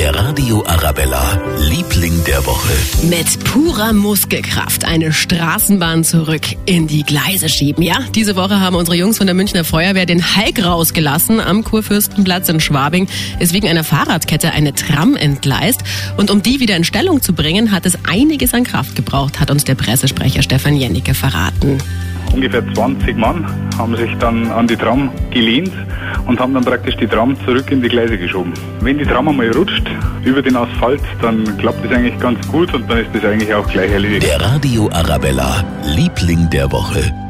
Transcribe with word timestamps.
Der 0.00 0.14
Radio 0.14 0.64
Arabella, 0.66 1.38
Liebling 1.58 2.24
der 2.24 2.46
Woche. 2.46 2.72
Mit 3.06 3.44
purer 3.44 3.92
Muskelkraft 3.92 4.86
eine 4.86 5.12
Straßenbahn 5.12 6.04
zurück 6.04 6.40
in 6.64 6.86
die 6.86 7.02
Gleise 7.02 7.50
schieben. 7.50 7.82
Ja, 7.82 7.98
diese 8.14 8.34
Woche 8.34 8.60
haben 8.60 8.76
unsere 8.76 8.96
Jungs 8.96 9.18
von 9.18 9.26
der 9.26 9.34
Münchner 9.34 9.62
Feuerwehr 9.62 10.06
den 10.06 10.24
Hulk 10.24 10.64
rausgelassen. 10.64 11.38
Am 11.38 11.64
Kurfürstenplatz 11.64 12.48
in 12.48 12.60
Schwabing 12.60 13.08
ist 13.40 13.52
wegen 13.52 13.68
einer 13.68 13.84
Fahrradkette 13.84 14.52
eine 14.52 14.72
Tram 14.72 15.16
entgleist. 15.16 15.82
Und 16.16 16.30
um 16.30 16.40
die 16.40 16.60
wieder 16.60 16.76
in 16.76 16.84
Stellung 16.84 17.20
zu 17.20 17.34
bringen, 17.34 17.70
hat 17.70 17.84
es 17.84 17.98
einiges 18.08 18.54
an 18.54 18.64
Kraft 18.64 18.96
gebraucht, 18.96 19.38
hat 19.38 19.50
uns 19.50 19.64
der 19.64 19.74
Pressesprecher 19.74 20.42
Stefan 20.42 20.76
Jennecke 20.76 21.12
verraten. 21.12 21.76
Ungefähr 22.32 22.64
20 22.72 23.18
Mann 23.18 23.69
haben 23.80 23.96
sich 23.96 24.14
dann 24.18 24.50
an 24.52 24.66
die 24.66 24.76
Tram 24.76 25.10
gelehnt 25.30 25.72
und 26.26 26.38
haben 26.38 26.52
dann 26.52 26.64
praktisch 26.64 26.96
die 26.96 27.06
Tram 27.06 27.34
zurück 27.46 27.70
in 27.70 27.80
die 27.80 27.88
Gleise 27.88 28.18
geschoben. 28.18 28.52
Wenn 28.80 28.98
die 28.98 29.06
Tram 29.06 29.28
einmal 29.28 29.50
rutscht 29.52 29.88
über 30.22 30.42
den 30.42 30.54
Asphalt, 30.56 31.02
dann 31.22 31.56
klappt 31.56 31.82
das 31.84 31.92
eigentlich 31.92 32.18
ganz 32.20 32.46
gut 32.48 32.72
und 32.74 32.88
dann 32.90 32.98
ist 32.98 33.10
das 33.14 33.24
eigentlich 33.24 33.52
auch 33.54 33.66
gleich 33.68 33.90
erledigt. 33.90 34.26
Der 34.26 34.40
Radio 34.40 34.90
Arabella, 34.92 35.64
Liebling 35.96 36.50
der 36.50 36.70
Woche. 36.70 37.29